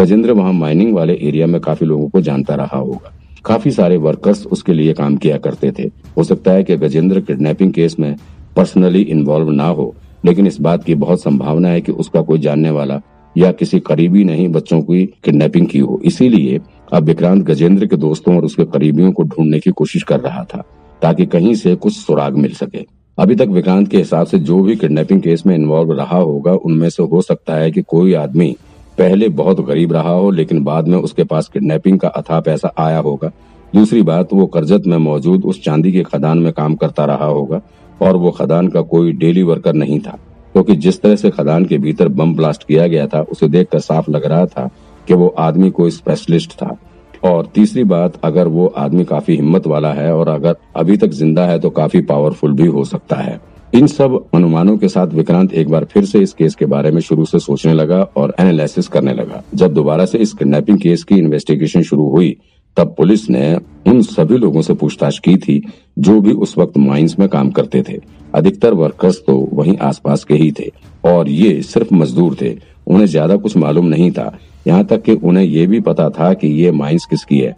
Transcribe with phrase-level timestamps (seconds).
[0.00, 3.12] गजेंद्र वहाँ माइनिंग वाले एरिया में काफ़ी लोगों को जानता रहा होगा।
[3.44, 5.82] काफ़ी सारे वर्कर्स उसके लिए काम किया करते थे।
[6.16, 8.14] हो सकता है कि गजेंद्र किडनैपिंग केस में
[8.56, 9.94] पर्सनली इन्वॉल्व ना हो,
[10.24, 13.00] लेकिन इस बात की बहुत संभावना है कि उसका कोई जानने वाला
[13.36, 16.60] या किसी करीबी ने ही बच्चों की किडनैपिंग की हो। इसीलिए
[16.92, 20.62] अब विक्रांत गजेंद्र के दोस्तों और उसके करीबियों को ढूँढने की कोशिश कर रहा था,
[21.02, 22.84] ताकि कहीं से कुछ सुराग मिल सके।
[23.18, 26.88] अभी तक विक्रांत के हिसाब से जो भी किडनैपिंग केस में इन्वॉल्व रहा होगा, उनमें
[26.90, 28.56] से हो सकता है कि कोई आदमी
[29.00, 32.98] पहले बहुत गरीब रहा हो, लेकिन बाद में उसके पास किडनैपिंग का अथा पैसा आया
[32.98, 33.30] होगा।
[33.72, 37.60] दूसरी बात, वो करजत में मौजूद उस चांदी के खदान में काम करता रहा होगा,
[38.00, 40.18] और वो खदान का कोई डेली वर्कर नहीं था,
[40.54, 43.78] क्योंकि तो जिस तरह से खदान के भीतर बम ब्लास्ट किया गया था, उसे देखकर
[43.78, 44.68] साफ़ लग रहा था
[45.08, 46.76] कि वो आदमी कोई स्पेशलिस्ट था।
[47.24, 51.46] और तीसरी बात, अगर वो आदमी काफ़ी हिम्मत वाला है, और अगर अभी तक ज़िंदा
[51.46, 53.40] है तो काफ़ी पावरफुल भी हो सकता है।
[53.74, 57.00] इन सब अनुमानों के साथ विक्रांत एक बार फिर से इस केस के बारे में
[57.00, 61.14] शुरू से सोचने लगा और एनालिसिस करने लगा। जब दोबारा से इस किडनैपिंग केस की
[61.14, 62.36] इन्वेस्टिगेशन शुरू हुई,
[62.76, 63.54] तब पुलिस ने
[63.86, 65.62] उन सभी लोगों से पूछताछ की थी
[65.98, 67.98] जो भी उस वक्त माइंस में काम करते थे।
[68.34, 70.70] अधिकतर वर्कर्स तो वहीं आसपास के ही थे
[71.04, 72.54] और ये सिर्फ़ मजदूर थे।
[72.86, 74.32] उन्हें ज़्यादा कुछ मालूम नहीं था।
[74.66, 77.56] यहाँ तक कि उन्हें ये भी पता था कि ये माइंस किसकी है।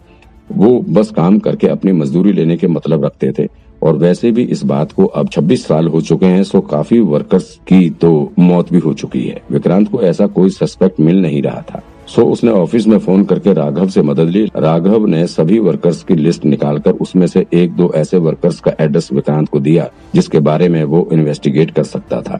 [0.49, 3.47] वो बस काम करके अपनी मजदूरी लेने के मतलब रखते थे।
[3.83, 7.59] और वैसे भी इस बात को अब 26 साल हो चुके हैं, सो काफ़ी वर्कर्स
[7.67, 11.61] की तो मौत भी हो चुकी है। विक्रांत को ऐसा कोई सस्पेक्ट मिल नहीं रहा
[11.61, 16.03] था। सो उसने ऑफ़िस में फ़ोन करके राघव से मदद ली। राघव ने सभी वर्कर्स
[16.03, 20.39] की लिस्ट निकालकर उसमें से एक दो ऐसे वर्कर्स का एड्रेस विक्रांत को दिया, जिसके
[20.39, 22.39] बारे में वो इन्वेस्टिगेट कर सकता था।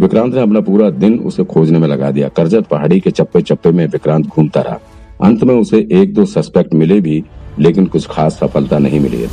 [0.00, 3.70] विक्रांत ने अपना पूरा दिन उसे खोजने में लगा दिया। करजत पहाड़ी के चप्पे चप्पे
[3.70, 4.80] में विक्रांत घूमता रहा।
[5.22, 7.24] अंत में उसे एक दो सस्पेक्ट मिले भी,
[7.58, 9.26] लेकिन कुछ खास सफलता नहीं मिली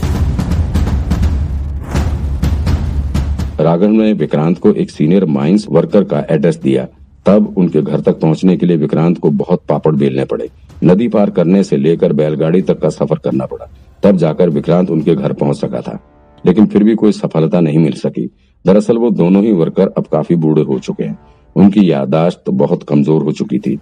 [3.59, 6.87] राघव ने विक्रांत को एक सीनियर माइंस वर्कर का एड्रेस दिया।
[7.25, 10.49] तब उनके घर तक पहुँचने के लिए विक्रांत को बहुत पापड़ बेलने पड़े।
[10.83, 13.69] नदी पार करने से लेकर बैलगाड़ी तक का सफ़र करना पड़ा।
[14.03, 15.99] तब जाकर विक्रांत उनके घर पहुँच सका था।
[16.45, 18.29] लेकिन फिर भी कोई सफलता नहीं मिल सकी।
[18.65, 21.19] दरअसल वो दोनों ही वर्कर अब काफ़ी बूढ़े हो चुके हैं।
[21.55, 23.79] उनकी यादाश्त तो बहुत कमज़ोर हो चुकी थी।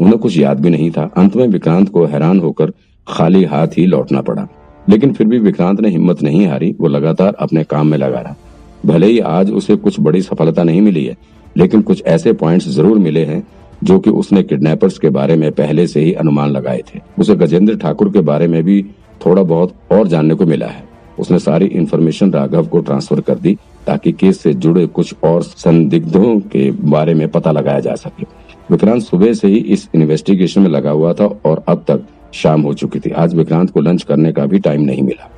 [0.00, 2.72] उन्हें कुछ याद भी नहीं था। अंत में विक्रांत को हैरान होकर
[3.08, 4.48] खाली हाथ ही लौटना पड़ा।
[4.88, 8.36] लेकिन फिर भी विक्रांत ने हिम्मत नहीं हारी। वो लगातार अपने काम में लगा रहा।
[8.84, 11.16] भले ही आज उसे कुछ बड़ी सफलता नहीं मिली है,
[11.56, 13.42] लेकिन कुछ ऐसे पॉइंट्स ज़रूर मिले हैं
[13.84, 17.76] जो कि उसने किडनैपर्स के बारे में पहले से ही अनुमान लगाए थे। उसे गजेंद्र
[17.76, 18.82] ठाकुर के बारे में भी
[19.20, 20.84] थोड़ा बहुत और जानने को मिला है।
[21.18, 26.38] उसने सारी इन्फॉर्मेशन राघव को ट्रांसफ़र कर दी ताकि केस से जुड़े कुछ और संदिग्धों
[26.42, 28.24] के बारे में पता लगाया जा सके।
[28.70, 32.72] विक्रांत सुबह से ही इस इन्वेस्टिगेशन में लगा हुआ था और अब तक शाम हो
[32.74, 35.30] चुकी थी। आज विक्रांत को लंच करने का भी टाइम नहीं मिला।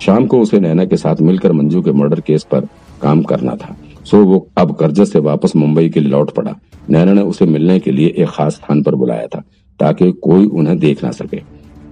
[0.00, 2.66] शाम को उसे नैना के साथ मिलकर मंजू के मर्डर केस पर
[3.02, 6.54] काम करना था। सो वो अब कर्जत से वापस मुंबई के लिए लौट पड़ा।
[6.90, 9.42] नैना ने उसे मिलने के लिए एक खास स्थान पर बुलाया था,
[9.80, 11.40] ताकि कोई उन्हें देख ना सके।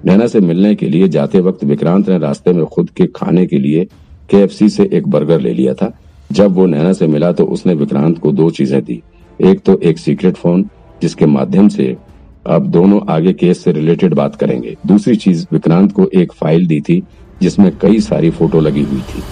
[0.05, 3.59] नैना से मिलने के लिए जाते वक्त विक्रांत ने रास्ते में खुद के खाने के
[3.59, 3.85] लिए
[4.31, 5.93] के से एक बर्गर ले लिया था।
[6.33, 9.03] जब वो नैना से मिला तो उसने विक्रांत को दो चीज़ें दी।
[9.41, 10.65] एक तो एक सीक्रेट फ़ोन,
[11.03, 11.97] जिसके माध्यम से
[12.47, 16.81] अब दोनों आगे केस से रिलेटेड बात करेंगे। दूसरी चीज़, विक्रांत को एक फ़ाइल दी
[16.81, 17.03] थी,
[17.43, 19.23] जिसमें कई सारी फ़ोटो लगी हुई थी।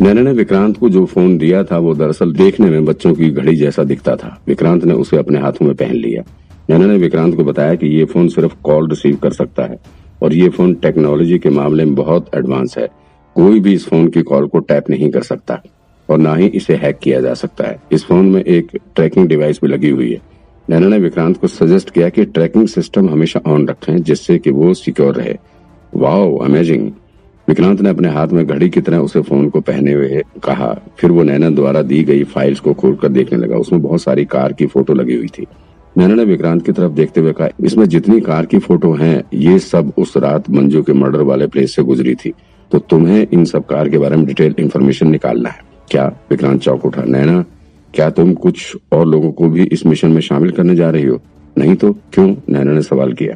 [0.00, 3.56] नैना ने विक्रांत को जो फ़ोन दिया था वो दरअसल देखने में बच्चों की घड़ी
[3.56, 6.22] जैसा दिखता था। विक्रांत ने उसे अपने हाथों में पहन लिया।
[6.70, 9.76] नैना ने विक्रांत को बताया कि ये फ़ोन सिर्फ़ कॉल रिसीव कर सकता है
[10.22, 12.88] और ये फ़ोन टेक्नोलॉजी के मामले में बहुत एडवांस है।
[13.34, 15.62] कोई भी इस फ़ोन की कॉल को टैप नहीं कर सकता
[16.10, 19.60] और ना ही इसे हैक किया जा सकता है। इस फ़ोन में एक ट्रैकिंग डिवाइस
[19.64, 20.20] भी लगी हुई है।
[20.70, 24.74] नैना ने विक्रांत को सजेस्ट किया कि ट्रैकिंग सिस्टम हमेशा ऑन रखें जिससे कि वो
[24.74, 25.36] सिक्योर रहे।
[25.96, 26.90] Wow, amazing.
[27.48, 31.10] विक्रांत ने अपने हाथ में घड़ी की तरह उसे फ़ोन को पहने हुए कहा। फिर
[31.10, 34.66] वो नैना द्वारा दी गई फाइल्स को खोलकर देखने लगा। उसमें बहुत सारी कार की
[34.66, 35.46] फ़ोटो लगी हुई थी।
[35.98, 39.58] नैना ने विक्रांत की तरफ़ देखते हुए कहा, इसमें जितनी कार की फ़ोटो हैं, ये
[39.58, 42.32] सब उस रात मंजू के मर्डर वाले प्लेस से गुजरी थी।
[42.72, 46.16] तो तुम्हें इन सब कार के बारे में डिटेल इन्फॉर्मेशन निकालना है। क्या?
[46.30, 47.44] विक्रांत चौक उठा। नैना,
[47.94, 51.20] क्या तुम कुछ और लोगों को भी इस मिशन में शामिल करने जा रही हो?
[51.58, 52.36] नहीं तो क्यों?
[52.48, 53.34] नैना ने सवाल किया।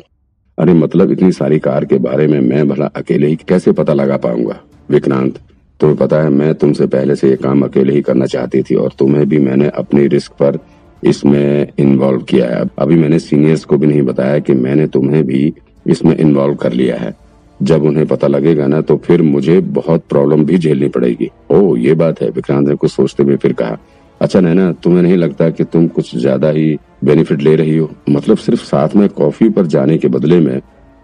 [0.58, 4.16] अरे मतलब इतनी सारी कार के बारे में मैं भला अकेले ही कैसे पता लगा
[4.16, 4.58] पाऊँगा?
[4.90, 5.38] विक्रांत,
[5.80, 8.92] तुम्हें पता है, मैं तुमसे पहले से ये काम अकेले ही करना चाहती थी और
[8.98, 10.58] तुम्हें भी मैंने अपनी रिस्क पर
[11.02, 15.52] इसमें इन्वॉल्व किया है। अभी मैंने सीनियर्स को भी नहीं बताया कि मैंने तुम्हें भी
[15.86, 17.14] इसमें इन्वॉल्व कर लिया है।
[17.62, 21.94] जब उन्हें पता लगेगा ना तो फिर मुझे बहुत प्रॉब्लम भी झेलनी पड़ेगी। ओ, ये
[21.94, 23.78] बात है, विक्रांत ने कुछ सोचते हुए फिर कहा
[24.20, 26.76] अच्छा नैना, तुम्हें नहीं लगता कि तुम कुछ ज़्यादा ही
[27.06, 30.60] बेनिफिट ले रही हो। मतलब सिर्फ़ साथ में कॉफ़ी पर जाने के बदले में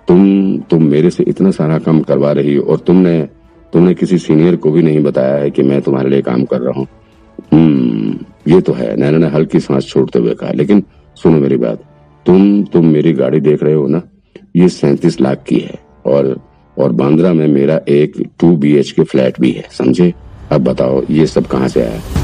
[0.09, 3.21] तुम तुम मेरे से इतना सारा काम करवा रही हो और तुमने
[3.73, 6.79] तुमने किसी सीनियर को भी नहीं बताया है कि मैं तुम्हारे लिए काम कर रहा
[6.81, 6.87] हूँ।
[7.53, 8.19] हम्म,
[8.49, 10.83] ये तो है। नैना ने हल्की सांस छोड़ते हुए कहा लेकिन
[11.17, 11.83] सुनो मेरी बात।
[12.27, 14.03] तुम तुम मेरी गाड़ी देख रहे हो ना?
[14.57, 16.37] ये सैतीस लाख की है और
[16.77, 20.13] और बांद्रा में मेरा एक टू बी फ्लैट भी है समझे?
[20.53, 22.22] अब बताओ ये सब कहाँ से आया?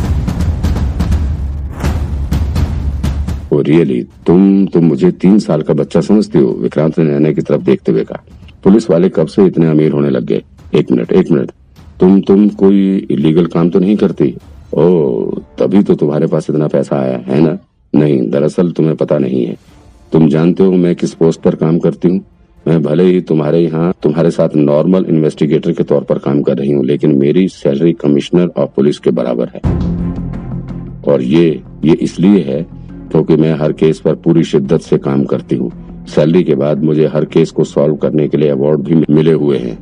[3.60, 7.62] रियली तुम तुम मुझे तीन साल का बच्चा समझती हो, विक्रांत ने नैना की तरफ़
[7.62, 8.24] देखते हुए कहा।
[8.64, 10.42] पुलिस वाले कब से इतने अमीर होने लग गए?
[10.74, 11.50] एक मिनट एक मिनट।
[12.00, 14.34] तुम तुम कोई इलीगल काम तो नहीं करती?
[14.74, 17.58] ओ तभी तो तुम्हारे पास इतना पैसा आया, है ना?
[17.94, 19.56] नहीं, दरअसल तुम्हें पता नहीं है।
[20.12, 22.20] तुम जानते हो मैं किस पोस्ट पर काम करती हूँ?
[22.68, 26.70] मैं भले ही तुम्हारे यहाँ, तुम्हारे साथ नॉर्मल इन्वेस्टिगेटर के तौर पर काम कर रही
[26.70, 29.60] हूँ, लेकिन मेरी सैलरी कमिश्नर ऑफ़ पुलिस के बराबर है।
[31.08, 32.77] और ये ये इसलिए है
[33.12, 35.70] क्योंकि मैं हर केस पर पूरी शिद्दत से काम करती हूँ।
[36.06, 39.58] सैलरी के बाद मुझे हर केस को सॉल्व करने के लिए अवार्ड भी मिले हुए
[39.58, 39.76] हैं।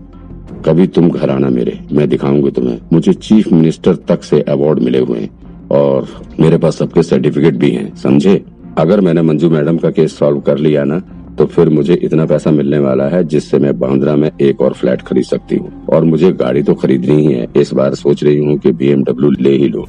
[0.62, 4.99] कभी तुम घर आना मेरे, मैं दिखाऊँगी तुम्हें। मुझे चीफ मिनिस्टर तक से अवार्ड मिले
[4.99, 5.31] हुए हैं।
[5.73, 6.06] और
[6.40, 8.43] मेरे पास सबके सर्टिफिकेट भी हैं, समझे?
[8.78, 11.02] अगर मैंने मंजू मैडम का केस सॉल्व कर लिया ना
[11.38, 15.02] तो फिर मुझे इतना पैसा मिलने वाला है जिससे मैं बांद्रा में एक और फ्लैट
[15.02, 18.56] खरीद सकती हूँ। और मुझे गाड़ी तो खरीदनी ही है। इस बार सोच रही हूँ
[18.58, 19.84] कि बीएमडब्ल्यू ले ही लूँ।